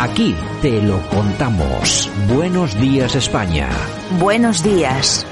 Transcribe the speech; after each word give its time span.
Aquí 0.00 0.32
te 0.62 0.80
lo 0.80 1.02
contamos. 1.08 2.08
Buenos 2.32 2.80
días 2.80 3.16
España. 3.16 3.68
Buenos 4.20 4.62
días. 4.62 5.26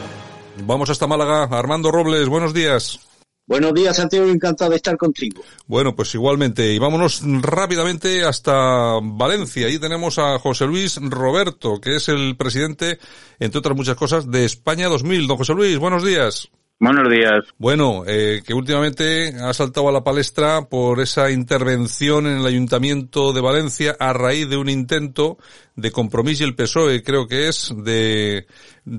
Vamos 0.64 0.90
hasta 0.90 1.06
Málaga. 1.06 1.44
Armando 1.44 1.92
Robles, 1.92 2.28
buenos 2.28 2.52
días. 2.52 2.98
Buenos 3.46 3.72
días, 3.74 3.94
Santiago, 3.94 4.26
encantado 4.26 4.70
de 4.70 4.76
estar 4.78 4.96
contigo. 4.96 5.40
Bueno, 5.68 5.94
pues 5.94 6.12
igualmente. 6.16 6.72
Y 6.72 6.80
vámonos 6.80 7.22
rápidamente 7.42 8.24
hasta 8.24 8.98
Valencia. 9.00 9.68
Ahí 9.68 9.78
tenemos 9.78 10.18
a 10.18 10.36
José 10.40 10.66
Luis 10.66 10.98
Roberto, 11.00 11.80
que 11.80 11.94
es 11.94 12.08
el 12.08 12.36
presidente, 12.36 12.98
entre 13.38 13.60
otras 13.60 13.76
muchas 13.76 13.94
cosas, 13.94 14.28
de 14.28 14.44
España 14.44 14.88
2000. 14.88 15.28
Don 15.28 15.36
José 15.36 15.54
Luis, 15.54 15.78
buenos 15.78 16.04
días. 16.04 16.50
Buenos 16.78 17.10
días. 17.10 17.40
Bueno, 17.56 18.02
eh, 18.06 18.42
que 18.46 18.52
últimamente 18.52 19.32
ha 19.42 19.54
saltado 19.54 19.88
a 19.88 19.92
la 19.92 20.04
palestra 20.04 20.68
por 20.68 21.00
esa 21.00 21.30
intervención 21.30 22.26
en 22.26 22.38
el 22.38 22.46
Ayuntamiento 22.46 23.32
de 23.32 23.40
Valencia 23.40 23.96
a 23.98 24.12
raíz 24.12 24.50
de 24.50 24.58
un 24.58 24.68
intento 24.68 25.38
de 25.74 25.90
compromiso 25.90 26.44
y 26.44 26.48
el 26.48 26.54
PSOE, 26.54 27.02
creo 27.02 27.26
que 27.26 27.48
es, 27.48 27.74
de 27.82 28.46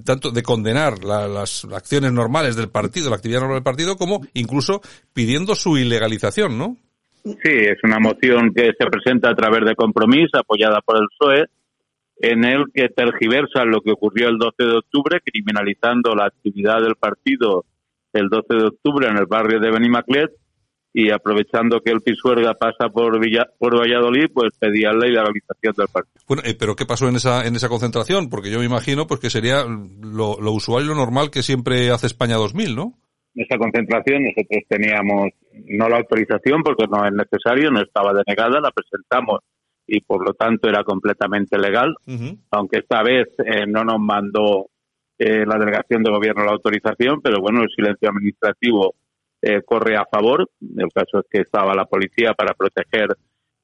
tanto 0.03 0.31
de 0.31 0.41
condenar 0.41 1.03
las 1.03 1.65
acciones 1.65 2.11
normales 2.11 2.55
del 2.55 2.69
partido, 2.69 3.11
la 3.11 3.17
actividad 3.17 3.41
normal 3.41 3.57
del 3.57 3.63
partido, 3.63 3.95
como 3.95 4.21
incluso 4.33 4.81
pidiendo 5.13 5.53
su 5.53 5.77
ilegalización, 5.77 6.57
¿no? 6.57 6.77
Sí, 7.23 7.51
es 7.51 7.77
una 7.83 7.99
moción 7.99 8.53
que 8.55 8.71
se 8.77 8.85
presenta 8.87 9.29
a 9.29 9.35
través 9.35 9.65
de 9.65 9.75
compromiso, 9.75 10.39
apoyada 10.39 10.81
por 10.81 10.97
el 10.97 11.07
PSOE, 11.09 11.45
en 12.19 12.43
el 12.45 12.65
que 12.73 12.89
tergiversa 12.89 13.65
lo 13.65 13.81
que 13.81 13.91
ocurrió 13.91 14.29
el 14.29 14.37
12 14.37 14.55
de 14.63 14.77
octubre, 14.77 15.19
criminalizando 15.23 16.15
la 16.15 16.25
actividad 16.25 16.81
del 16.81 16.95
partido 16.95 17.65
el 18.13 18.29
12 18.29 18.45
de 18.49 18.67
octubre 18.67 19.07
en 19.07 19.17
el 19.17 19.25
barrio 19.25 19.59
de 19.59 19.71
Benimaclet 19.71 20.31
y 20.93 21.11
aprovechando 21.11 21.81
que 21.81 21.91
el 21.91 22.01
Pisuerga 22.01 22.55
pasa 22.55 22.89
por 22.89 23.19
por 23.59 23.79
Valladolid, 23.79 24.31
pues 24.33 24.57
pedía 24.57 24.91
la 24.93 25.05
legalización 25.05 25.73
del 25.77 25.87
partido. 25.91 26.23
Bueno, 26.27 26.43
eh, 26.45 26.55
pero 26.57 26.75
¿qué 26.75 26.85
pasó 26.85 27.07
en 27.07 27.17
esa 27.17 27.45
en 27.45 27.55
esa 27.55 27.69
concentración? 27.69 28.29
Porque 28.29 28.49
yo 28.49 28.59
me 28.59 28.65
imagino 28.65 29.05
pues 29.05 29.19
que 29.19 29.29
sería 29.29 29.63
lo, 29.65 30.41
lo 30.41 30.51
usual 30.51 30.85
y 30.85 30.87
lo 30.87 30.95
normal 30.95 31.29
que 31.29 31.43
siempre 31.43 31.91
hace 31.91 32.07
España 32.07 32.35
2000, 32.35 32.75
¿no? 32.75 32.93
En 33.35 33.43
esa 33.43 33.57
concentración 33.59 34.23
nosotros 34.23 34.63
teníamos 34.67 35.29
no 35.67 35.89
la 35.89 35.97
autorización 35.97 36.63
porque 36.63 36.85
no 36.89 37.05
es 37.05 37.13
necesario, 37.13 37.69
no 37.69 37.81
estaba 37.81 38.13
denegada, 38.13 38.59
la 38.59 38.71
presentamos 38.71 39.41
y 39.87 40.01
por 40.01 40.25
lo 40.25 40.33
tanto 40.33 40.67
era 40.67 40.83
completamente 40.83 41.57
legal, 41.57 41.95
aunque 42.51 42.79
esta 42.79 43.01
vez 43.01 43.27
eh, 43.45 43.65
no 43.65 43.83
nos 43.83 43.99
mandó 43.99 44.67
eh, 45.17 45.45
la 45.45 45.57
delegación 45.57 46.03
de 46.03 46.11
gobierno 46.11 46.43
la 46.43 46.51
autorización, 46.51 47.21
pero 47.21 47.39
bueno, 47.39 47.63
el 47.63 47.69
silencio 47.69 48.09
administrativo 48.09 48.95
eh, 49.41 49.61
corre 49.65 49.95
a 49.95 50.05
favor. 50.05 50.49
El 50.61 50.89
caso 50.93 51.19
es 51.19 51.25
que 51.31 51.41
estaba 51.41 51.73
la 51.73 51.85
policía 51.85 52.33
para 52.33 52.53
proteger 52.53 53.07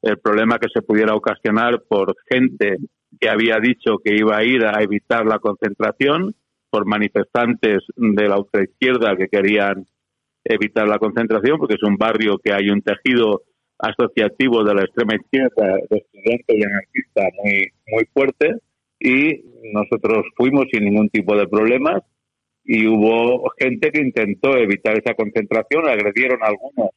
el 0.02 0.18
problema 0.18 0.60
que 0.60 0.70
se 0.74 0.82
pudiera 0.82 1.14
ocasionar 1.14 1.84
por 1.88 2.16
gente 2.30 2.78
que 3.20 3.30
había 3.30 3.58
dicho 3.60 3.98
que 4.04 4.16
iba 4.16 4.38
a 4.38 4.44
ir 4.44 4.66
a 4.66 4.82
evitar 4.82 5.26
la 5.26 5.40
concentración, 5.40 6.36
por 6.70 6.88
manifestantes 6.88 7.84
de 7.96 8.28
la 8.28 8.40
ultraizquierda 8.40 9.16
que 9.16 9.28
querían 9.28 9.86
evitar 10.44 10.88
la 10.88 10.98
concentración, 10.98 11.60
porque 11.60 11.76
es 11.76 11.84
un 11.84 11.98
barrio 11.98 12.40
que 12.44 12.52
hay 12.52 12.70
un 12.70 12.82
tejido 12.82 13.44
asociativo 13.84 14.64
de 14.64 14.76
la 14.76 14.84
extrema 14.84 15.16
izquierda, 15.16 15.78
de 15.90 15.98
estudiantes 15.98 16.56
y 16.58 16.64
anarquistas 16.64 17.30
muy, 17.44 17.68
muy 17.88 18.06
fuerte, 18.14 18.56
y 19.00 19.44
nosotros 19.74 20.26
fuimos 20.38 20.66
sin 20.72 20.86
ningún 20.86 21.10
tipo 21.10 21.36
de 21.36 21.48
problemas 21.48 22.02
y 22.64 22.88
hubo 22.88 23.52
gente 23.60 23.92
que 23.92 24.02
intentó 24.02 24.56
evitar 24.56 24.98
esa 24.98 25.14
concentración, 25.14 25.90
agredieron 25.90 26.42
a 26.42 26.48
algunos 26.48 26.92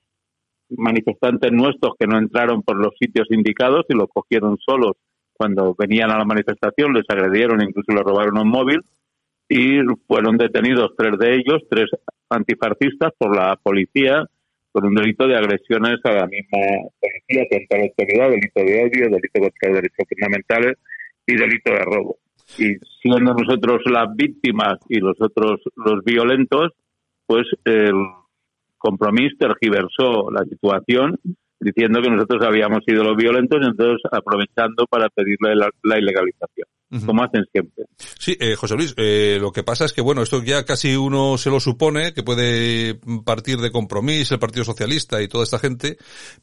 manifestantes 0.71 1.51
nuestros 1.51 1.95
que 1.99 2.07
no 2.07 2.19
entraron 2.19 2.63
por 2.63 2.77
los 2.77 2.95
sitios 3.01 3.27
indicados 3.31 3.85
y 3.89 3.95
los 3.95 4.09
cogieron 4.09 4.57
solos. 4.65 4.93
Cuando 5.33 5.75
venían 5.77 6.11
a 6.13 6.19
la 6.19 6.25
manifestación, 6.25 6.93
les 6.95 7.05
agredieron, 7.09 7.61
incluso 7.61 7.93
les 7.93 8.05
robaron 8.05 8.39
un 8.39 8.49
móvil 8.49 8.81
y 9.49 9.81
fueron 10.07 10.37
detenidos 10.37 10.93
tres 10.97 11.19
de 11.19 11.35
ellos, 11.35 11.63
tres 11.69 11.91
antifascistas 12.31 13.13
por 13.19 13.37
la 13.37 13.57
policía 13.61 14.27
por 14.77 14.85
un 14.85 14.95
delito 14.95 15.27
de 15.27 15.35
agresiones 15.35 16.01
a 16.05 16.13
la 16.13 16.27
misma 16.27 16.59
policía 17.01 17.47
contra 17.51 17.79
la 17.79 17.85
autoridad, 17.85 18.29
delito 18.29 18.61
de 18.61 18.85
odio, 18.85 19.09
delito 19.09 19.41
contra 19.41 19.69
los 19.71 19.77
derechos 19.77 20.07
fundamentales 20.07 20.75
y 21.27 21.35
delito 21.35 21.73
de 21.73 21.79
robo. 21.79 22.19
Y 22.59 22.77
siendo 23.01 23.33
nosotros 23.33 23.81
las 23.87 24.15
víctimas 24.15 24.77
y 24.91 25.01
los 25.01 25.17
otros 25.19 25.63
los 25.77 26.05
violentos, 26.05 26.73
pues 27.25 27.47
el 27.65 27.95
compromiso 28.77 29.35
tergiversó 29.39 30.31
la 30.31 30.45
situación 30.45 31.19
diciendo 31.61 32.01
que 32.03 32.11
nosotros 32.11 32.43
habíamos 32.47 32.81
sido 32.87 33.03
los 33.03 33.17
violentos 33.17 33.59
entonces 33.63 34.01
aprovechando 34.11 34.87
para 34.89 35.09
pedirle 35.09 35.55
la, 35.57 35.99
ilegalización, 35.99 36.69
como 37.05 37.23
hacen 37.23 37.45
siempre. 37.51 37.85
Sí, 37.97 38.37
eh, 38.39 38.55
José 38.57 38.77
Luis, 38.77 38.95
eh, 38.97 39.39
lo 39.41 39.53
que 39.53 39.63
pasa 39.63 39.85
es 39.85 39.93
que, 39.93 40.03
bueno, 40.03 40.23
esto 40.23 40.43
ya 40.43 40.65
casi 40.65 40.97
uno 40.97 41.39
se 41.39 41.51
lo 41.51 41.61
supone, 41.61 42.13
que 42.13 42.23
puede 42.23 42.99
partir 43.25 43.59
de 43.59 43.71
compromiso 43.71 44.35
el 44.35 44.41
Partido 44.41 44.65
Socialista 44.65 45.23
y 45.23 45.29
toda 45.29 45.45
esta 45.45 45.59
gente, 45.59 45.97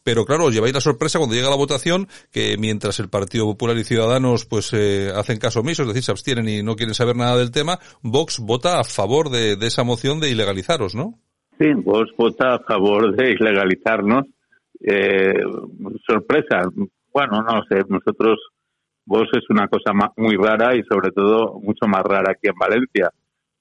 pero 0.04 0.26
claro, 0.26 0.46
os 0.46 0.54
lleváis 0.54 0.74
la 0.74 0.82
sorpresa 0.82 1.20
cuando 1.20 1.36
llega 1.36 1.50
la 1.50 1.56
votación 1.56 2.08
que 2.32 2.58
mientras 2.58 3.00
el 3.00 3.10
Partido 3.10 3.46
Popular 3.46 3.78
y 3.78 3.84
Ciudadanos 3.84 4.46
pues 4.46 4.74
eh, 4.74 5.12
hacen 5.16 5.38
caso 5.38 5.60
omiso, 5.60 5.84
es 5.84 5.90
decir, 5.90 6.04
se 6.04 6.12
abstienen 6.12 6.50
y 6.50 6.64
no 6.64 6.76
quieren 6.76 6.96
saber 6.96 7.16
nada 7.16 7.38
del 7.38 7.52
tema, 7.52 7.80
Vox 8.02 8.40
vota 8.40 8.80
a 8.80 8.84
favor 8.84 9.30
de, 9.30 9.56
de 9.56 9.68
esa 9.68 9.84
moción 9.84 10.20
de 10.20 10.32
ilegalizaros, 10.32 10.96
¿no? 10.96 11.20
Sí, 11.60 11.68
Vox 11.76 12.12
vota 12.18 12.56
a 12.56 12.60
favor 12.60 13.16
de 13.16 13.32
ilegalizarnos 13.32 14.26
eh, 14.84 15.34
sorpresa. 16.06 16.64
Bueno, 17.14 17.42
no 17.42 17.64
sé, 17.70 17.82
nosotros, 17.88 18.40
vos 19.06 19.28
es 19.34 19.50
una 19.50 19.68
cosa 19.68 19.92
muy 20.18 20.36
rara 20.36 20.76
y 20.76 20.84
sobre 20.84 21.12
todo 21.12 21.60
mucho 21.60 21.88
más 21.88 22.04
rara 22.04 22.32
aquí 22.32 22.48
en 22.48 22.56
Valencia. 22.60 23.10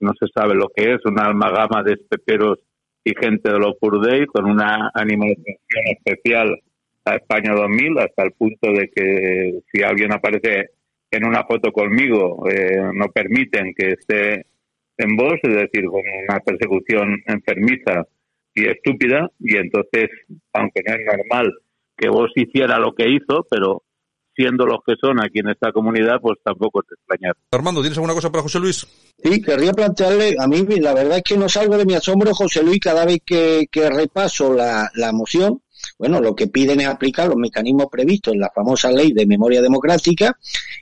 No 0.00 0.12
se 0.18 0.26
sabe 0.34 0.54
lo 0.54 0.68
que 0.74 0.94
es, 0.94 1.04
una 1.04 1.26
almagama 1.26 1.82
de 1.82 1.94
espeperos 1.94 2.58
y 3.04 3.12
gente 3.18 3.52
de 3.52 3.58
los 3.58 3.74
Day 4.02 4.26
con 4.26 4.46
una 4.46 4.90
animación 4.94 5.56
especial 5.86 6.58
a 7.04 7.16
España 7.16 7.52
2000 7.54 7.98
hasta 7.98 8.22
el 8.24 8.32
punto 8.32 8.70
de 8.72 8.90
que 8.94 9.60
si 9.72 9.82
alguien 9.82 10.12
aparece 10.12 10.70
en 11.10 11.26
una 11.26 11.44
foto 11.44 11.72
conmigo 11.72 12.48
eh, 12.48 12.80
no 12.94 13.06
permiten 13.08 13.74
que 13.74 13.90
esté 13.90 14.46
en 14.98 15.16
voz, 15.16 15.34
es 15.42 15.54
decir, 15.54 15.84
con 15.86 16.02
una 16.28 16.38
persecución 16.40 17.20
enfermiza 17.26 18.06
y 18.54 18.66
estúpida 18.66 19.30
y 19.38 19.56
entonces, 19.56 20.10
aunque 20.52 20.82
no 20.86 20.94
es 20.94 21.00
normal 21.06 21.52
que 21.96 22.08
vos 22.08 22.30
hiciera 22.34 22.78
lo 22.78 22.94
que 22.94 23.08
hizo, 23.08 23.46
pero 23.50 23.82
siendo 24.34 24.64
los 24.66 24.78
que 24.86 24.94
son 25.00 25.20
aquí 25.20 25.40
en 25.40 25.50
esta 25.50 25.72
comunidad, 25.72 26.20
pues 26.20 26.38
tampoco 26.42 26.82
te 26.82 26.94
extrañar. 26.94 27.36
Armando, 27.50 27.80
¿tienes 27.80 27.98
alguna 27.98 28.14
cosa 28.14 28.30
para 28.30 28.42
José 28.42 28.60
Luis? 28.60 28.86
Sí, 29.22 29.42
querría 29.42 29.72
plantearle, 29.72 30.36
a 30.38 30.46
mí 30.46 30.64
la 30.80 30.94
verdad 30.94 31.18
es 31.18 31.22
que 31.22 31.36
no 31.36 31.48
salgo 31.48 31.76
de 31.76 31.84
mi 31.84 31.94
asombro, 31.94 32.34
José 32.34 32.62
Luis, 32.62 32.80
cada 32.80 33.04
vez 33.04 33.20
que, 33.24 33.66
que 33.70 33.90
repaso 33.90 34.54
la, 34.54 34.90
la 34.94 35.12
moción, 35.12 35.60
bueno, 35.98 36.20
lo 36.20 36.34
que 36.34 36.46
piden 36.46 36.80
es 36.80 36.86
aplicar 36.86 37.28
los 37.28 37.36
mecanismos 37.36 37.86
previstos 37.90 38.34
en 38.34 38.40
la 38.40 38.50
famosa 38.54 38.90
ley 38.90 39.12
de 39.12 39.26
memoria 39.26 39.60
democrática 39.60 40.36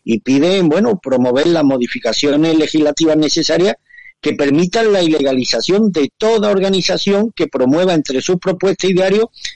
y 0.04 0.20
piden, 0.20 0.68
bueno, 0.68 0.98
promover 0.98 1.46
las 1.48 1.64
modificaciones 1.64 2.56
legislativas 2.56 3.16
necesarias 3.16 3.76
que 4.20 4.34
permitan 4.34 4.92
la 4.92 5.02
ilegalización 5.02 5.90
de 5.90 6.12
toda 6.16 6.50
organización 6.50 7.32
que 7.32 7.48
promueva 7.48 7.94
entre 7.94 8.20
sus 8.20 8.36
propuestas 8.36 8.90
y 8.90 8.94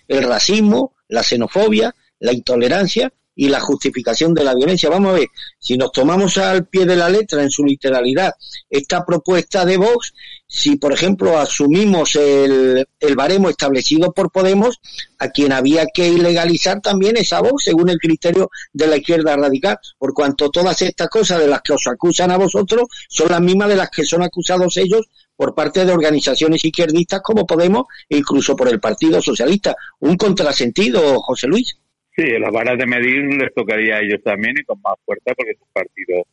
el 0.08 0.22
racismo, 0.22 0.94
la 1.08 1.22
xenofobia, 1.22 1.94
la 2.20 2.32
intolerancia 2.32 3.12
y 3.36 3.48
la 3.48 3.60
justificación 3.60 4.32
de 4.32 4.44
la 4.44 4.54
violencia. 4.54 4.88
Vamos 4.88 5.10
a 5.10 5.18
ver, 5.18 5.28
si 5.58 5.76
nos 5.76 5.92
tomamos 5.92 6.38
al 6.38 6.66
pie 6.66 6.86
de 6.86 6.96
la 6.96 7.08
letra 7.08 7.42
en 7.42 7.50
su 7.50 7.64
literalidad 7.64 8.32
esta 8.70 9.04
propuesta 9.04 9.64
de 9.64 9.76
Vox, 9.76 10.14
si 10.46 10.76
por 10.76 10.92
ejemplo 10.92 11.38
asumimos 11.38 12.16
el, 12.16 12.86
el 13.00 13.16
baremo 13.16 13.48
establecido 13.48 14.12
por 14.12 14.30
Podemos, 14.30 14.80
a 15.18 15.28
quien 15.30 15.52
había 15.52 15.86
que 15.92 16.08
ilegalizar 16.08 16.80
también 16.80 17.16
es 17.16 17.32
a 17.32 17.40
Vox, 17.40 17.64
según 17.64 17.88
el 17.88 17.98
criterio 17.98 18.50
de 18.72 18.86
la 18.86 18.96
izquierda 18.96 19.36
radical, 19.36 19.78
por 19.98 20.12
cuanto 20.12 20.50
todas 20.50 20.80
estas 20.82 21.08
cosas 21.08 21.40
de 21.40 21.48
las 21.48 21.62
que 21.62 21.72
os 21.72 21.86
acusan 21.86 22.30
a 22.30 22.36
vosotros 22.36 22.88
son 23.08 23.30
las 23.30 23.40
mismas 23.40 23.68
de 23.68 23.76
las 23.76 23.90
que 23.90 24.04
son 24.04 24.22
acusados 24.22 24.76
ellos 24.76 25.08
por 25.36 25.54
parte 25.54 25.84
de 25.84 25.92
organizaciones 25.92 26.64
izquierdistas 26.64 27.20
como 27.22 27.46
Podemos 27.46 27.84
e 28.08 28.18
incluso 28.18 28.54
por 28.54 28.68
el 28.68 28.80
Partido 28.80 29.20
Socialista. 29.20 29.74
Un 30.00 30.16
contrasentido, 30.16 31.20
José 31.20 31.48
Luis. 31.48 31.78
Sí, 32.16 32.22
las 32.38 32.52
varas 32.52 32.78
de 32.78 32.86
medir 32.86 33.24
les 33.24 33.52
tocaría 33.52 33.96
a 33.96 34.00
ellos 34.00 34.20
también 34.22 34.54
y 34.56 34.64
con 34.64 34.80
más 34.80 34.94
fuerza 35.04 35.32
porque 35.36 35.50
es 35.50 35.60
un 35.60 35.68
partido 35.72 36.24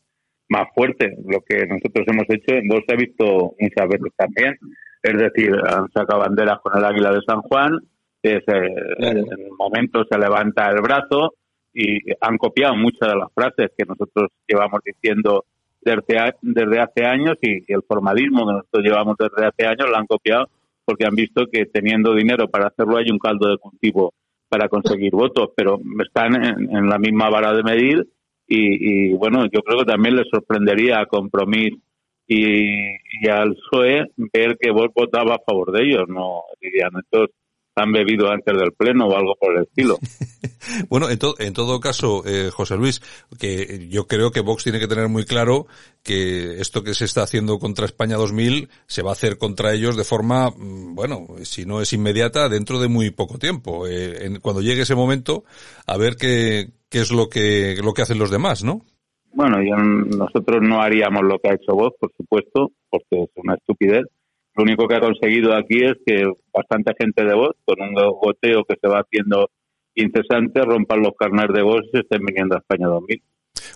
más 0.52 0.68
fuerte. 0.74 1.16
Lo 1.26 1.40
que 1.40 1.66
nosotros 1.66 2.06
hemos 2.06 2.24
hecho 2.28 2.54
en 2.54 2.68
Vox 2.68 2.84
se 2.86 2.94
ha 2.94 2.96
visto 2.96 3.54
muchas 3.58 3.88
veces 3.88 4.12
también. 4.16 4.58
Es 5.02 5.18
decir, 5.18 5.52
han 5.66 5.90
sacado 5.92 6.20
banderas 6.20 6.60
con 6.62 6.78
el 6.78 6.84
águila 6.84 7.10
de 7.12 7.22
San 7.26 7.40
Juan, 7.42 7.78
que 8.22 8.40
en 8.46 9.16
el 9.16 9.50
momento 9.58 10.04
se 10.08 10.18
levanta 10.18 10.70
el 10.70 10.80
brazo 10.80 11.34
y 11.74 11.98
han 12.20 12.36
copiado 12.36 12.76
muchas 12.76 13.08
de 13.08 13.16
las 13.16 13.32
frases 13.34 13.70
que 13.76 13.84
nosotros 13.84 14.28
llevamos 14.46 14.80
diciendo 14.84 15.44
desde, 15.80 16.34
desde 16.42 16.80
hace 16.80 17.04
años 17.04 17.36
y, 17.40 17.72
el 17.72 17.82
formalismo 17.82 18.46
que 18.46 18.52
nosotros 18.52 18.84
llevamos 18.84 19.16
desde 19.18 19.46
hace 19.46 19.66
años 19.66 19.90
lo 19.90 19.96
han 19.96 20.06
copiado 20.06 20.48
porque 20.84 21.06
han 21.06 21.14
visto 21.14 21.46
que 21.50 21.66
teniendo 21.66 22.14
dinero 22.14 22.48
para 22.48 22.68
hacerlo 22.68 22.98
hay 22.98 23.10
un 23.10 23.18
caldo 23.18 23.48
de 23.48 23.58
cultivo 23.58 24.12
para 24.48 24.68
conseguir 24.68 25.12
votos, 25.12 25.50
pero 25.56 25.80
están 26.04 26.34
en, 26.44 26.88
la 26.88 26.98
misma 26.98 27.30
vara 27.30 27.54
de 27.54 27.62
medir 27.62 28.06
y, 28.46 29.12
bueno, 29.12 29.44
yo 29.52 29.60
creo 29.62 29.78
que 29.78 29.92
también 29.92 30.16
les 30.16 30.28
sorprendería 30.30 31.00
a 31.00 31.06
Compromís 31.06 31.74
y, 32.26 33.28
al 33.28 33.54
PSOE 33.54 34.06
ver 34.32 34.56
que 34.60 34.70
vos 34.70 34.88
votaba 34.94 35.36
a 35.36 35.42
favor 35.44 35.72
de 35.72 35.84
ellos, 35.84 36.04
no 36.08 36.42
dirían, 36.60 36.90
entonces 36.94 37.34
han 37.74 37.92
bebido 37.92 38.30
antes 38.30 38.54
del 38.54 38.72
pleno 38.72 39.06
o 39.06 39.16
algo 39.16 39.34
por 39.40 39.56
el 39.56 39.62
estilo. 39.62 39.98
bueno, 40.88 41.08
en, 41.08 41.18
en 41.38 41.52
todo 41.54 41.80
caso, 41.80 42.22
eh, 42.26 42.50
José 42.50 42.76
Luis, 42.76 43.00
que 43.38 43.88
yo 43.88 44.06
creo 44.06 44.30
que 44.30 44.40
Vox 44.40 44.64
tiene 44.64 44.78
que 44.78 44.88
tener 44.88 45.08
muy 45.08 45.24
claro 45.24 45.66
que 46.02 46.60
esto 46.60 46.82
que 46.82 46.94
se 46.94 47.06
está 47.06 47.22
haciendo 47.22 47.58
contra 47.58 47.86
España 47.86 48.16
2000 48.16 48.68
se 48.86 49.02
va 49.02 49.10
a 49.10 49.14
hacer 49.14 49.38
contra 49.38 49.72
ellos 49.72 49.96
de 49.96 50.04
forma, 50.04 50.50
mm, 50.50 50.94
bueno, 50.94 51.26
si 51.44 51.64
no 51.64 51.80
es 51.80 51.92
inmediata, 51.92 52.48
dentro 52.48 52.78
de 52.78 52.88
muy 52.88 53.10
poco 53.10 53.38
tiempo. 53.38 53.86
Eh, 53.88 54.38
cuando 54.42 54.60
llegue 54.60 54.82
ese 54.82 54.94
momento, 54.94 55.44
a 55.86 55.96
ver 55.96 56.16
qué, 56.16 56.72
qué 56.92 56.98
es 56.98 57.10
lo 57.10 57.28
que, 57.28 57.76
lo 57.82 57.92
que 57.92 58.02
hacen 58.02 58.18
los 58.18 58.30
demás, 58.30 58.62
¿no? 58.62 58.82
Bueno, 59.32 59.56
nosotros 60.16 60.60
no 60.60 60.82
haríamos 60.82 61.22
lo 61.22 61.38
que 61.38 61.48
ha 61.48 61.54
hecho 61.54 61.74
Vox, 61.74 61.96
por 61.98 62.12
supuesto, 62.16 62.70
porque 62.90 63.22
es 63.22 63.30
una 63.36 63.54
estupidez 63.54 64.04
lo 64.54 64.64
único 64.64 64.86
que 64.86 64.96
ha 64.96 65.00
conseguido 65.00 65.54
aquí 65.54 65.82
es 65.82 65.94
que 66.04 66.30
bastante 66.52 66.92
gente 66.98 67.24
de 67.24 67.34
voz, 67.34 67.56
con 67.64 67.80
un 67.80 67.94
goteo 67.94 68.64
que 68.68 68.76
se 68.80 68.88
va 68.88 69.00
haciendo 69.00 69.48
incesante, 69.94 70.60
rompan 70.62 71.00
los 71.00 71.14
carnets 71.18 71.54
de 71.54 71.62
voz 71.62 71.82
y 71.92 72.00
estén 72.00 72.24
viniendo 72.24 72.56
a 72.56 72.58
España 72.58 72.86
2000. 72.86 73.22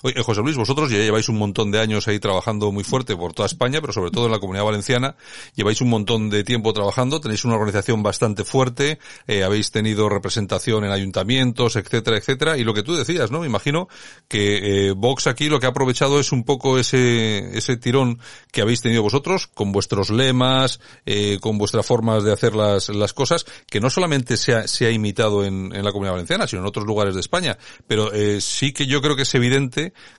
Oye, 0.03 0.23
José 0.23 0.41
Luis, 0.43 0.57
vosotros 0.57 0.91
ya 0.91 0.99
lleváis 0.99 1.29
un 1.29 1.37
montón 1.37 1.71
de 1.71 1.81
años 1.81 2.07
ahí 2.09 2.19
trabajando 2.19 2.71
muy 2.73 2.85
fuerte 2.85 3.17
por 3.17 3.33
toda 3.33 3.47
España, 3.47 3.81
pero 3.81 3.93
sobre 3.93 4.11
todo 4.11 4.27
en 4.27 4.33
la 4.33 4.39
comunidad 4.39 4.65
valenciana. 4.65 5.17
Lleváis 5.55 5.81
un 5.81 5.89
montón 5.89 6.31
de 6.31 6.45
tiempo 6.45 6.73
trabajando, 6.73 7.21
tenéis 7.21 7.45
una 7.45 7.55
organización 7.57 8.03
bastante 8.03 8.45
fuerte, 8.45 8.99
eh, 9.27 9.43
habéis 9.43 9.71
tenido 9.71 10.09
representación 10.09 10.85
en 10.85 10.93
ayuntamientos, 10.93 11.77
etcétera, 11.77 12.19
etcétera. 12.19 12.57
Y 12.57 12.65
lo 12.65 12.73
que 12.73 12.83
tú 12.83 12.95
decías, 12.95 13.31
¿no? 13.31 13.41
Me 13.41 13.47
imagino 13.47 13.89
que 14.29 14.89
eh, 14.89 14.93
Vox 14.93 15.27
aquí 15.27 15.49
lo 15.49 15.61
que 15.61 15.67
ha 15.67 15.71
aprovechado 15.71 16.21
es 16.21 16.33
un 16.33 16.45
poco 16.45 16.79
ese, 16.79 17.57
ese 17.57 17.77
tirón 17.77 18.19
que 18.53 18.63
habéis 18.63 18.83
tenido 18.83 19.03
vosotros 19.03 19.47
con 19.47 19.73
vuestros 19.73 20.11
lemas, 20.11 20.81
eh, 21.05 21.39
con 21.41 21.59
vuestras 21.59 21.85
formas 21.85 22.23
de 22.23 22.33
hacer 22.33 22.55
las, 22.55 22.89
las 22.91 23.13
cosas, 23.13 23.45
que 23.67 23.81
no 23.81 23.91
solamente 23.91 24.37
se 24.37 24.55
ha, 24.55 24.69
se 24.69 24.87
ha 24.87 24.91
imitado 24.91 25.45
en, 25.45 25.75
en 25.75 25.85
la 25.85 25.93
comunidad 25.93 26.13
valenciana, 26.13 26.47
sino 26.47 26.63
en 26.63 26.69
otros 26.69 26.87
lugares 26.87 27.15
de 27.15 27.21
España. 27.21 27.59
Pero 27.87 28.13
eh, 28.13 28.41
sí 28.41 28.73
que 28.73 28.87
yo 28.87 29.03
creo 29.03 29.17
que 29.17 29.23
es 29.23 29.35
evidente 29.35 29.66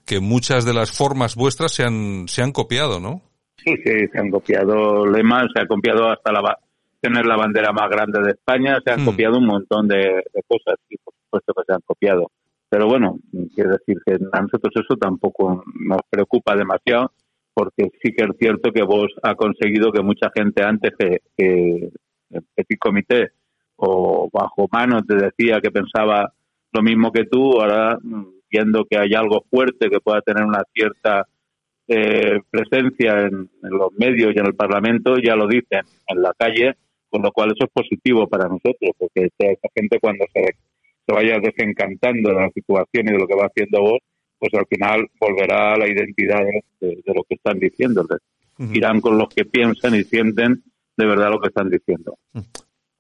que 0.06 0.20
muchas 0.20 0.66
de 0.66 0.74
las 0.74 0.92
formas 0.92 1.36
vuestras 1.36 1.74
se 1.74 1.84
han, 1.84 2.28
se 2.28 2.42
han 2.42 2.52
copiado, 2.52 3.00
¿no? 3.00 3.22
Sí, 3.58 3.74
sí, 3.84 4.08
se 4.12 4.20
han 4.20 4.30
copiado 4.30 5.06
lemas, 5.06 5.48
se 5.54 5.62
ha 5.62 5.68
copiado 5.68 6.10
hasta 6.10 6.32
la, 6.32 6.58
tener 7.02 7.26
la 7.26 7.38
bandera 7.38 7.72
más 7.72 7.90
grande 7.90 8.22
de 8.22 8.32
España, 8.32 8.80
se 8.84 8.92
han 8.92 9.02
hmm. 9.02 9.06
copiado 9.06 9.38
un 9.38 9.46
montón 9.46 9.88
de, 9.88 10.24
cosas 10.48 10.76
y 10.90 10.98
por 10.98 11.14
supuesto 11.24 11.54
que 11.54 11.64
se 11.66 11.74
han 11.74 11.82
copiado. 11.86 12.32
Pero 12.70 12.88
bueno, 12.88 13.18
quiero 13.56 13.72
decir 13.72 13.98
que 14.06 14.14
a 14.14 14.42
nosotros 14.42 14.74
eso 14.76 14.98
tampoco 14.98 15.64
nos 15.80 16.02
preocupa 16.10 16.56
demasiado 16.56 17.12
porque 17.54 17.90
sí 18.04 18.14
que 18.14 18.26
es 18.26 18.38
cierto 18.38 18.72
que 18.72 18.84
vos 18.84 19.08
ha 19.24 19.36
conseguido 19.36 19.92
que 19.92 20.04
mucha 20.04 20.30
gente 20.36 20.64
antes 20.64 20.92
que, 20.98 21.22
que 21.36 21.90
el 22.30 22.44
Petit 22.54 22.78
Comité 22.78 23.32
o 23.78 24.30
bajo 24.32 24.68
mano 24.72 25.02
te 25.04 25.16
decía 25.16 25.60
que 25.62 25.72
pensaba 25.72 26.32
lo 26.72 26.82
mismo 26.82 27.12
que 27.12 27.26
tú, 27.26 27.60
ahora 27.60 27.98
mm, 28.48 28.52
viendo 28.52 28.86
que 28.86 28.98
hay 28.98 29.14
algo 29.14 29.44
fuerte 29.50 29.90
que 29.90 30.00
pueda 30.00 30.22
tener 30.22 30.44
una 30.44 30.64
cierta 30.74 31.28
eh, 31.88 32.42
presencia 32.50 33.22
en, 33.22 33.50
los 33.62 33.94
medios 33.98 34.34
y 34.36 34.40
en 34.40 34.46
el 34.46 34.56
Parlamento, 34.56 35.18
ya 35.18 35.36
lo 35.36 35.48
dicen 35.48 35.82
en 36.08 36.22
la 36.22 36.34
calle, 36.38 36.76
con 37.10 37.22
lo 37.22 37.32
cual 37.32 37.52
eso 37.52 37.66
es 37.66 37.72
positivo 37.72 38.28
para 38.28 38.46
nosotros, 38.46 38.92
porque 38.98 39.30
esa 39.38 39.70
gente 39.74 40.00
cuando 40.00 40.26
se, 40.34 40.56
se 41.06 41.14
vaya 41.14 41.40
desencantando 41.40 42.30
de 42.30 42.36
la 42.36 42.50
situación 42.50 43.08
y 43.08 43.12
de 43.12 43.18
lo 43.18 43.28
que 43.28 43.36
va 43.36 43.46
haciendo 43.46 43.82
vos, 43.82 44.00
pues 44.40 44.54
al 44.54 44.68
final 44.68 45.08
volverá 45.20 45.74
a 45.74 45.78
la 45.78 45.88
identidad 45.88 46.42
de, 46.80 47.04
lo 47.06 47.24
que 47.24 47.36
están 47.36 47.60
diciendo. 47.60 48.06
Irán 48.74 49.02
con 49.02 49.18
los 49.18 49.30
que 49.30 49.46
piensan 49.46 49.96
y 49.96 50.04
sienten 50.04 50.64
de 50.96 51.06
verdad 51.06 51.30
lo 51.30 51.40
que 51.40 51.48
están 51.48 51.70
diciendo. 51.70 52.18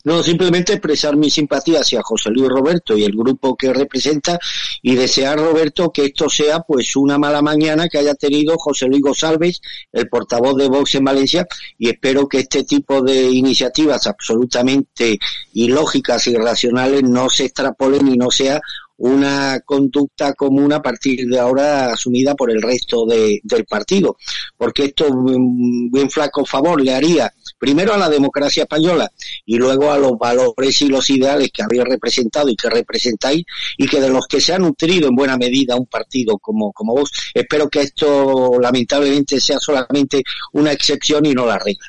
No, 0.07 0.23
simplemente 0.23 0.71
expresar 0.71 1.17
mi 1.17 1.29
simpatía 1.29 1.81
hacia 1.81 2.01
José 2.01 2.29
Luis 2.29 2.47
Roberto 2.47 2.97
y 2.97 3.03
el 3.03 3.11
grupo 3.11 3.57
que 3.57 3.73
representa 3.73 4.39
y 4.81 4.95
desear, 4.95 5.37
Roberto, 5.37 5.91
que 5.91 6.05
esto 6.05 6.29
sea 6.29 6.61
pues 6.61 6.95
una 6.95 7.17
mala 7.17 7.41
mañana 7.41 7.89
que 7.89 7.97
haya 7.97 8.15
tenido 8.15 8.55
José 8.57 8.85
Luis 8.85 9.01
González, 9.01 9.59
el 9.91 10.07
portavoz 10.07 10.55
de 10.55 10.69
Vox 10.69 10.95
en 10.95 11.03
Valencia, 11.03 11.45
y 11.77 11.89
espero 11.89 12.25
que 12.25 12.39
este 12.39 12.63
tipo 12.63 13.01
de 13.01 13.29
iniciativas 13.31 14.07
absolutamente 14.07 15.19
ilógicas 15.51 16.25
y 16.27 16.31
irracionales 16.31 17.03
no 17.03 17.29
se 17.29 17.43
extrapolen 17.43 18.07
y 18.07 18.15
no 18.15 18.31
sea 18.31 18.61
una 18.95 19.59
conducta 19.65 20.33
común 20.35 20.71
a 20.71 20.81
partir 20.81 21.27
de 21.27 21.37
ahora 21.37 21.91
asumida 21.91 22.33
por 22.33 22.49
el 22.49 22.61
resto 22.61 23.05
de, 23.05 23.41
del 23.43 23.65
partido, 23.65 24.15
porque 24.55 24.85
esto 24.85 25.07
un 25.07 25.91
bien 25.91 26.09
flaco 26.09 26.45
favor 26.45 26.81
le 26.81 26.95
haría 26.95 27.33
primero 27.57 27.93
a 27.93 27.97
la 27.97 28.09
democracia 28.09 28.63
española 28.63 29.09
y 29.45 29.57
luego 29.57 29.91
a 29.91 29.97
los 29.97 30.17
valores 30.17 30.81
y 30.81 30.89
los 30.89 31.09
ideales 31.09 31.51
que 31.51 31.63
habéis 31.63 31.83
representado 31.83 32.49
y 32.49 32.55
que 32.55 32.69
representáis 32.69 33.45
y 33.77 33.87
que 33.87 33.99
de 33.99 34.09
los 34.09 34.27
que 34.27 34.41
se 34.41 34.53
ha 34.53 34.59
nutrido 34.59 35.09
en 35.09 35.15
buena 35.15 35.37
medida 35.37 35.75
un 35.75 35.87
partido 35.87 36.37
como, 36.37 36.71
como 36.71 36.93
vos. 36.93 37.31
Espero 37.33 37.69
que 37.69 37.81
esto 37.81 38.59
lamentablemente 38.59 39.39
sea 39.39 39.57
solamente 39.59 40.21
una 40.53 40.71
excepción 40.71 41.25
y 41.25 41.33
no 41.33 41.45
la 41.45 41.57
regla. 41.57 41.85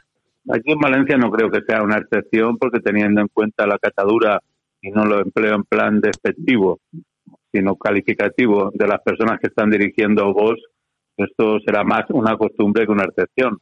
Aquí 0.51 0.73
en 0.73 0.79
Valencia 0.79 1.17
no 1.19 1.31
creo 1.31 1.51
que 1.51 1.61
sea 1.67 1.83
una 1.83 1.99
excepción 1.99 2.57
porque 2.57 2.81
teniendo 2.81 3.21
en 3.21 3.29
cuenta 3.29 3.67
la 3.67 3.79
catadura 3.79 4.41
y 4.81 4.91
no 4.91 5.05
lo 5.05 5.21
empleo 5.21 5.55
en 5.55 5.65
plan 5.65 6.01
despectivo, 6.01 6.81
sino 7.53 7.77
calificativo 7.77 8.71
de 8.73 8.87
las 8.87 9.03
personas 9.03 9.39
que 9.41 9.49
están 9.49 9.71
dirigiendo 9.71 10.33
vos, 10.33 10.59
esto 11.17 11.59
será 11.67 11.85
más 11.85 12.05
una 12.11 12.37
costumbre 12.37 12.87
que 12.87 12.93
una 12.93 13.05
excepción, 13.05 13.59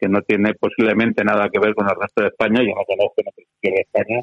que 0.00 0.08
no 0.08 0.22
tiene 0.22 0.54
posiblemente 0.54 1.22
nada 1.24 1.48
que 1.50 1.60
ver 1.60 1.74
con 1.74 1.88
el 1.88 1.96
resto 2.00 2.22
de 2.22 2.28
España. 2.28 2.62
Yo 2.62 2.74
no 2.74 2.84
conozco 2.84 3.14
en 3.18 3.28
otro 3.28 3.44
de 3.62 3.80
España, 3.80 4.20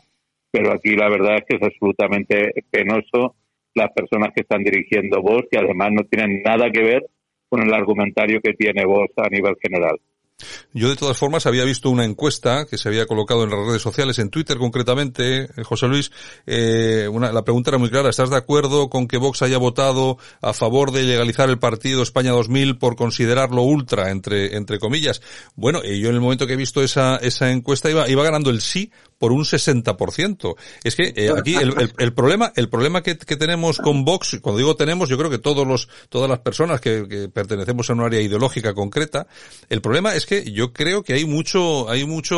pero 0.51 0.71
aquí 0.71 0.95
la 0.95 1.09
verdad 1.09 1.35
es 1.35 1.43
que 1.47 1.57
es 1.57 1.63
absolutamente 1.63 2.51
penoso 2.71 3.35
las 3.75 3.91
personas 3.93 4.29
que 4.33 4.41
están 4.41 4.63
dirigiendo 4.63 5.21
vos, 5.21 5.43
que 5.51 5.59
además 5.59 5.89
no 5.91 6.03
tienen 6.05 6.41
nada 6.43 6.71
que 6.71 6.81
ver 6.81 7.05
con 7.47 7.61
el 7.61 7.73
argumentario 7.73 8.41
que 8.41 8.53
tiene 8.53 8.85
vos 8.85 9.07
a 9.17 9.29
nivel 9.29 9.55
general. 9.61 9.99
Yo 10.71 10.89
de 10.89 10.95
todas 10.95 11.17
formas 11.17 11.47
había 11.47 11.63
visto 11.63 11.89
una 11.89 12.05
encuesta 12.05 12.67
que 12.67 12.77
se 12.77 12.87
había 12.89 13.07
colocado 13.07 13.43
en 13.43 13.49
las 13.49 13.65
redes 13.65 13.81
sociales, 13.81 14.19
en 14.19 14.29
Twitter 14.29 14.59
concretamente, 14.59 15.45
eh, 15.45 15.63
José 15.63 15.87
Luis, 15.87 16.11
eh, 16.45 17.09
una, 17.11 17.31
la 17.31 17.43
pregunta 17.43 17.71
era 17.71 17.79
muy 17.79 17.89
clara, 17.89 18.09
¿estás 18.09 18.29
de 18.29 18.37
acuerdo 18.37 18.87
con 18.87 19.07
que 19.07 19.17
Vox 19.17 19.41
haya 19.41 19.57
votado 19.57 20.19
a 20.41 20.53
favor 20.53 20.91
de 20.91 21.03
legalizar 21.03 21.49
el 21.49 21.57
partido 21.57 22.03
España 22.03 22.31
2000 22.33 22.77
por 22.77 22.95
considerarlo 22.95 23.63
ultra, 23.63 24.11
entre, 24.11 24.55
entre 24.55 24.77
comillas? 24.77 25.21
Bueno, 25.55 25.81
y 25.83 25.99
yo 25.99 26.09
en 26.09 26.15
el 26.15 26.21
momento 26.21 26.45
que 26.45 26.53
he 26.53 26.57
visto 26.57 26.83
esa, 26.83 27.15
esa 27.15 27.49
encuesta 27.49 27.89
iba, 27.89 28.07
iba 28.07 28.23
ganando 28.23 28.51
el 28.51 28.61
sí 28.61 28.91
por 29.17 29.31
un 29.31 29.43
60%. 29.43 30.55
Es 30.83 30.95
que 30.95 31.13
eh, 31.15 31.31
aquí 31.35 31.55
el, 31.55 31.91
el, 31.97 32.13
problema, 32.13 32.51
el 32.55 32.69
problema 32.69 33.01
que, 33.01 33.17
que, 33.17 33.35
tenemos 33.35 33.77
con 33.77 34.05
Vox, 34.05 34.39
cuando 34.41 34.57
digo 34.57 34.75
tenemos, 34.75 35.09
yo 35.09 35.17
creo 35.17 35.29
que 35.29 35.39
todos 35.39 35.65
los, 35.65 35.89
todas 36.09 36.29
las 36.29 36.39
personas 36.39 36.81
que, 36.81 37.07
que 37.07 37.29
pertenecemos 37.29 37.89
a 37.89 37.93
un 37.93 38.01
área 38.01 38.21
ideológica 38.21 38.73
concreta, 38.73 39.27
el 39.69 39.81
problema 39.81 40.15
es 40.15 40.25
que 40.25 40.51
yo 40.51 40.73
creo 40.73 41.03
que 41.03 41.13
hay 41.13 41.25
mucho, 41.25 41.89
hay 41.89 42.05
mucho, 42.05 42.37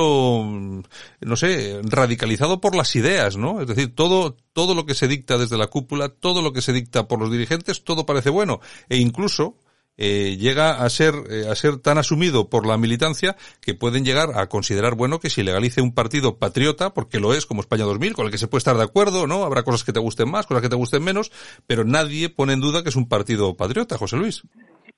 no 1.22 1.36
sé, 1.36 1.82
radicalizado 1.84 2.62
por 2.62 2.76
las 2.76 2.96
ideas, 2.96 3.38
¿no? 3.38 3.62
Es 3.62 3.68
decir, 3.68 3.94
todo, 3.96 4.38
todo 4.54 4.76
lo 4.76 4.86
que 4.86 4.96
se 4.96 5.08
dicta 5.08 5.38
desde 5.38 5.58
la 5.58 5.68
cúpula, 5.68 6.10
todo 6.10 6.42
lo 6.42 6.54
que 6.54 6.62
se 6.62 6.74
dicta 6.74 7.08
por 7.08 7.20
los 7.20 7.32
dirigentes, 7.32 7.84
todo 7.84 8.06
parece 8.06 8.30
bueno. 8.30 8.60
E 8.88 8.98
incluso, 8.98 9.58
eh, 10.00 10.38
llega 10.38 10.82
a 10.84 10.90
ser 10.90 11.14
eh, 11.30 11.48
a 11.50 11.56
ser 11.56 11.78
tan 11.78 11.98
asumido 11.98 12.50
por 12.50 12.66
la 12.66 12.78
militancia 12.78 13.36
que 13.62 13.76
pueden 13.76 14.04
llegar 14.04 14.30
a 14.36 14.48
considerar 14.48 14.96
bueno 14.96 15.20
que 15.20 15.30
si 15.30 15.44
legalice 15.44 15.82
un 15.82 15.94
partido 15.94 16.38
patriota 16.38 16.94
porque 16.94 17.20
lo 17.20 17.34
es 17.34 17.46
como 17.46 17.62
España 17.62 17.84
2000 17.84 18.14
con 18.14 18.26
el 18.26 18.32
que 18.32 18.38
se 18.38 18.48
puede 18.48 18.60
estar 18.60 18.78
de 18.78 18.84
acuerdo 18.84 19.28
no 19.28 19.44
habrá 19.44 19.64
cosas 19.64 19.84
que 19.84 19.94
te 19.94 20.00
gusten 20.00 20.32
más 20.32 20.48
cosas 20.48 20.64
que 20.64 20.70
te 20.70 20.76
gusten 20.76 21.04
menos 21.04 21.32
pero 21.68 21.84
nadie 21.84 22.30
pone 22.30 22.54
en 22.54 22.62
duda 22.62 22.82
que 22.82 22.90
es 22.90 22.96
un 22.96 23.08
partido 23.08 23.56
patriota 23.56 23.98
José 23.98 24.18
Luis 24.18 24.44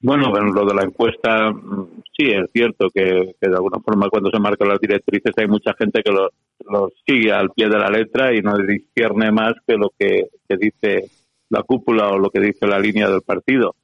bueno, 0.03 0.31
lo 0.31 0.65
de 0.65 0.74
la 0.74 0.84
encuesta, 0.84 1.51
mm, 1.51 2.01
sí, 2.17 2.31
es 2.31 2.50
cierto 2.51 2.88
que, 2.93 3.36
de 3.39 3.55
alguna 3.55 3.79
forma 3.79 4.10
cuando 4.10 4.31
se 4.31 4.39
marcan 4.39 4.70
las 4.70 4.79
directrices 4.79 5.31
hay 5.38 5.48
mucha 5.48 5.74
gente 5.77 6.01
que 6.01 6.12
lo, 6.12 6.89
sigue 7.05 7.31
al 7.31 7.51
pie 7.51 7.67
de 7.67 7.77
la 7.77 7.89
letra 7.89 8.34
y 8.34 8.41
no 8.41 8.58
discierne 8.58 9.31
más 9.31 9.53
que 9.67 9.75
lo 9.75 9.91
que, 9.98 10.27
dice 10.50 11.10
la 11.50 11.62
cúpula 11.63 12.10
o 12.10 12.17
lo 12.17 12.29
que 12.29 12.39
dice 12.39 12.65
la 12.65 12.79
línea 12.79 13.10
del 13.10 13.22
partido. 13.22 13.75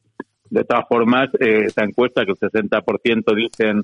De 0.50 0.64
todas 0.64 0.86
formas, 0.88 1.30
eh, 1.40 1.66
esa 1.66 1.84
encuesta 1.84 2.26
que 2.26 2.32
el 2.32 2.38
60% 2.38 3.36
dicen 3.36 3.84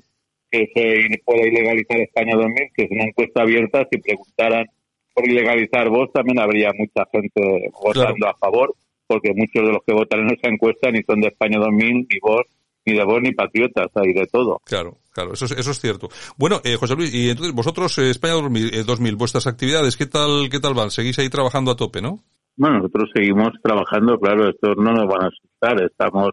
que 0.50 0.70
se 0.74 1.22
puede 1.24 1.48
ilegalizar 1.48 1.98
España 1.98 2.36
2000, 2.36 2.70
que 2.74 2.84
es 2.84 2.90
una 2.90 3.04
encuesta 3.04 3.42
abierta, 3.42 3.86
si 3.90 3.98
preguntaran 3.98 4.66
por 5.14 5.28
ilegalizar 5.28 5.88
vos, 5.88 6.12
también 6.12 6.40
habría 6.40 6.70
mucha 6.76 7.04
gente 7.12 7.70
votando 7.82 8.28
a 8.28 8.34
favor, 8.34 8.74
porque 9.06 9.32
muchos 9.34 9.66
de 9.66 9.72
los 9.72 9.82
que 9.86 9.94
votan 9.94 10.20
en 10.20 10.36
esa 10.36 10.48
encuesta 10.48 10.90
ni 10.90 11.02
son 11.02 11.20
de 11.20 11.28
España 11.28 11.58
2000, 11.58 11.94
ni 11.94 12.18
vos, 12.20 12.42
ni 12.84 12.94
de 12.94 13.04
vos, 13.04 13.20
ni 13.22 13.32
patriotas, 13.32 13.88
hay 13.94 14.12
de 14.12 14.26
todo. 14.26 14.60
Claro, 14.64 14.98
claro, 15.12 15.32
eso 15.32 15.44
es, 15.46 15.52
eso 15.52 15.70
es 15.70 15.80
cierto. 15.80 16.08
Bueno, 16.36 16.60
eh, 16.64 16.76
José 16.76 16.96
Luis, 16.96 17.14
y 17.14 17.30
entonces 17.30 17.54
vosotros, 17.54 17.96
eh, 17.98 18.10
España 18.10 18.34
2000, 18.34 18.84
2000, 18.84 19.12
eh, 19.12 19.16
vuestras 19.16 19.46
actividades, 19.46 19.96
¿qué 19.96 20.06
tal, 20.06 20.48
qué 20.50 20.58
tal 20.58 20.74
van? 20.74 20.90
Seguís 20.90 21.18
ahí 21.18 21.28
trabajando 21.28 21.70
a 21.70 21.76
tope, 21.76 22.02
¿no? 22.02 22.24
Bueno, 22.56 22.78
nosotros 22.78 23.10
seguimos 23.14 23.50
trabajando, 23.62 24.18
claro, 24.18 24.48
esto 24.48 24.74
no 24.76 24.92
nos 24.92 25.08
van 25.08 25.24
a 25.24 25.28
asustar, 25.28 25.82
estamos 25.82 26.30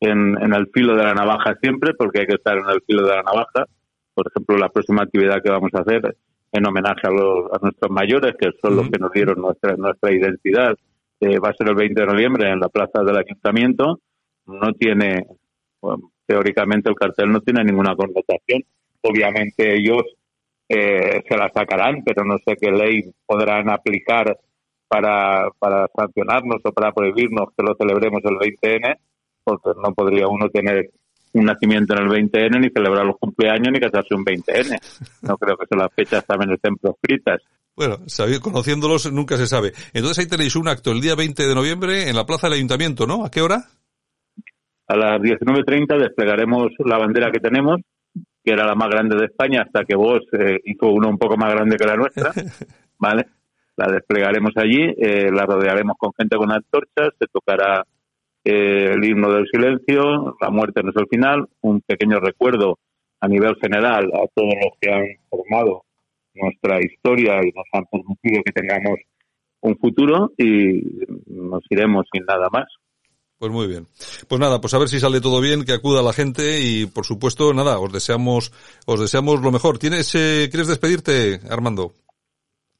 en, 0.00 0.42
en 0.42 0.54
el 0.54 0.68
filo 0.72 0.96
de 0.96 1.04
la 1.04 1.14
navaja 1.14 1.56
siempre, 1.60 1.94
porque 1.94 2.20
hay 2.20 2.26
que 2.26 2.34
estar 2.34 2.56
en 2.56 2.68
el 2.68 2.82
filo 2.86 3.02
de 3.02 3.16
la 3.16 3.22
navaja. 3.22 3.66
Por 4.14 4.28
ejemplo, 4.28 4.56
la 4.56 4.68
próxima 4.68 5.02
actividad 5.02 5.42
que 5.42 5.50
vamos 5.50 5.70
a 5.74 5.80
hacer 5.80 6.16
en 6.52 6.66
homenaje 6.66 7.06
a, 7.06 7.10
los, 7.10 7.52
a 7.52 7.58
nuestros 7.60 7.90
mayores, 7.90 8.34
que 8.38 8.50
son 8.62 8.76
los 8.76 8.88
que 8.88 8.98
nos 8.98 9.12
dieron 9.12 9.40
nuestra, 9.40 9.76
nuestra 9.76 10.12
identidad, 10.12 10.76
eh, 11.20 11.38
va 11.38 11.50
a 11.50 11.54
ser 11.54 11.68
el 11.68 11.74
20 11.74 12.00
de 12.00 12.06
noviembre 12.06 12.50
en 12.50 12.60
la 12.60 12.68
plaza 12.68 13.02
del 13.02 13.16
ayuntamiento. 13.16 14.00
No 14.46 14.72
tiene, 14.74 15.26
teóricamente 16.26 16.90
el 16.90 16.96
cartel 16.96 17.32
no 17.32 17.40
tiene 17.40 17.64
ninguna 17.64 17.96
connotación. 17.96 18.62
Obviamente 19.02 19.74
ellos 19.74 20.02
eh, 20.68 21.22
se 21.28 21.36
la 21.36 21.50
sacarán, 21.52 22.02
pero 22.04 22.24
no 22.24 22.36
sé 22.38 22.56
qué 22.56 22.70
ley 22.70 23.02
podrán 23.26 23.68
aplicar 23.70 24.38
para, 24.86 25.48
para 25.58 25.88
sancionarnos 25.96 26.60
o 26.62 26.72
para 26.72 26.92
prohibirnos 26.92 27.48
que 27.56 27.64
lo 27.64 27.74
celebremos 27.74 28.22
el 28.24 28.36
20N 28.36 28.96
porque 29.44 29.70
no 29.80 29.94
podría 29.94 30.26
uno 30.26 30.48
tener 30.48 30.90
un 31.34 31.44
nacimiento 31.44 31.94
en 31.94 32.02
el 32.02 32.08
20N, 32.08 32.60
ni 32.60 32.70
celebrar 32.70 33.04
los 33.04 33.16
cumpleaños, 33.18 33.72
ni 33.72 33.80
casarse 33.80 34.14
un 34.14 34.24
20N. 34.24 34.78
No 35.22 35.36
creo 35.38 35.56
que 35.56 35.76
las 35.76 35.92
fechas 35.92 36.24
también 36.24 36.52
estén 36.52 36.76
proscritas. 36.76 37.42
Bueno, 37.76 37.98
conociéndolos 38.40 39.12
nunca 39.12 39.36
se 39.36 39.48
sabe. 39.48 39.72
Entonces 39.92 40.20
ahí 40.20 40.28
tenéis 40.28 40.54
un 40.54 40.68
acto 40.68 40.92
el 40.92 41.00
día 41.00 41.16
20 41.16 41.42
de 41.44 41.54
noviembre 41.54 42.08
en 42.08 42.14
la 42.14 42.24
plaza 42.24 42.46
del 42.46 42.54
ayuntamiento, 42.54 43.04
¿no? 43.06 43.24
¿A 43.24 43.30
qué 43.30 43.42
hora? 43.42 43.64
A 44.86 44.96
las 44.96 45.20
19.30 45.20 45.98
desplegaremos 45.98 46.68
la 46.84 46.98
bandera 46.98 47.32
que 47.32 47.40
tenemos, 47.40 47.80
que 48.44 48.52
era 48.52 48.64
la 48.64 48.76
más 48.76 48.90
grande 48.90 49.16
de 49.16 49.24
España, 49.24 49.62
hasta 49.62 49.84
que 49.84 49.96
vos 49.96 50.20
eh, 50.38 50.60
hizo 50.64 50.88
uno 50.88 51.08
un 51.08 51.18
poco 51.18 51.36
más 51.36 51.52
grande 51.52 51.76
que 51.76 51.86
la 51.86 51.96
nuestra, 51.96 52.32
¿vale? 52.98 53.26
La 53.76 53.90
desplegaremos 53.90 54.52
allí, 54.56 54.82
eh, 54.96 55.32
la 55.32 55.44
rodearemos 55.44 55.96
con 55.98 56.12
gente 56.16 56.36
con 56.36 56.52
antorchas, 56.52 57.08
se 57.18 57.26
tocará 57.26 57.82
el 58.44 59.04
himno 59.04 59.32
del 59.32 59.46
silencio, 59.50 60.36
la 60.40 60.50
muerte 60.50 60.82
no 60.82 60.90
es 60.90 60.96
el 60.96 61.08
final, 61.08 61.48
un 61.62 61.80
pequeño 61.80 62.20
recuerdo 62.20 62.78
a 63.20 63.28
nivel 63.28 63.56
general 63.56 64.04
a 64.12 64.26
todos 64.34 64.54
los 64.62 64.78
que 64.80 64.92
han 64.92 65.06
formado 65.30 65.84
nuestra 66.34 66.78
historia 66.80 67.40
y 67.42 67.52
nos 67.52 67.64
han 67.72 67.86
permitido 67.86 68.42
que 68.44 68.52
tengamos 68.52 68.98
un 69.60 69.76
futuro 69.78 70.32
y 70.36 70.82
nos 71.26 71.62
iremos 71.70 72.06
sin 72.12 72.24
nada 72.26 72.48
más. 72.52 72.66
Pues 73.38 73.50
muy 73.50 73.66
bien. 73.66 73.86
Pues 74.28 74.40
nada, 74.40 74.60
pues 74.60 74.74
a 74.74 74.78
ver 74.78 74.88
si 74.88 75.00
sale 75.00 75.20
todo 75.20 75.40
bien, 75.40 75.64
que 75.64 75.72
acuda 75.72 76.02
la 76.02 76.12
gente 76.12 76.60
y 76.60 76.86
por 76.86 77.04
supuesto, 77.04 77.52
nada, 77.52 77.78
os 77.78 77.92
deseamos, 77.92 78.52
os 78.86 79.00
deseamos 79.00 79.40
lo 79.40 79.50
mejor. 79.50 79.78
¿Tienes, 79.78 80.14
eh, 80.14 80.48
¿Quieres 80.50 80.68
despedirte, 80.68 81.40
Armando? 81.50 81.92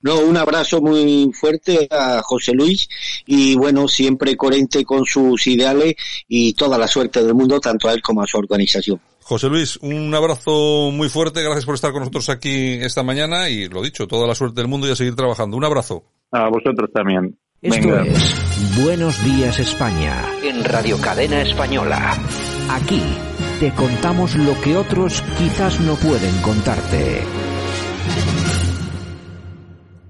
No, 0.04 0.20
un 0.20 0.36
abrazo 0.36 0.82
muy 0.82 1.32
fuerte 1.32 1.88
a 1.90 2.20
José 2.22 2.52
Luis 2.52 2.86
y 3.24 3.56
bueno, 3.56 3.88
siempre 3.88 4.36
coherente 4.36 4.84
con 4.84 5.06
sus 5.06 5.46
ideales 5.46 5.94
y 6.28 6.52
toda 6.52 6.76
la 6.76 6.86
suerte 6.86 7.24
del 7.24 7.32
mundo, 7.32 7.58
tanto 7.58 7.88
a 7.88 7.94
él 7.94 8.02
como 8.02 8.22
a 8.22 8.26
su 8.26 8.36
organización. 8.36 9.00
José 9.22 9.48
Luis, 9.48 9.78
un 9.78 10.14
abrazo 10.14 10.90
muy 10.92 11.08
fuerte, 11.08 11.42
gracias 11.42 11.64
por 11.64 11.74
estar 11.74 11.90
con 11.90 12.00
nosotros 12.00 12.28
aquí 12.28 12.74
esta 12.82 13.02
mañana 13.02 13.48
y 13.48 13.66
lo 13.70 13.80
dicho, 13.80 14.06
toda 14.06 14.26
la 14.26 14.34
suerte 14.34 14.60
del 14.60 14.68
mundo 14.68 14.86
y 14.86 14.90
a 14.90 14.96
seguir 14.96 15.16
trabajando. 15.16 15.56
Un 15.56 15.64
abrazo. 15.64 16.04
A 16.32 16.50
vosotros 16.50 16.90
también. 16.92 17.38
Esto 17.62 17.98
es 17.98 18.84
Buenos 18.84 19.24
Días 19.24 19.58
España 19.58 20.22
en 20.42 20.62
Radio 20.64 21.00
Cadena 21.00 21.40
Española. 21.40 22.18
Aquí 22.68 23.00
te 23.58 23.72
contamos 23.72 24.36
lo 24.36 24.60
que 24.60 24.76
otros 24.76 25.22
quizás 25.38 25.80
no 25.80 25.94
pueden 25.94 26.42
contarte. 26.42 27.22